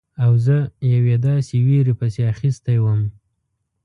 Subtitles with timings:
[0.23, 0.57] او زه
[0.93, 3.01] یوې داسې ویرې پسې اخیستی وم.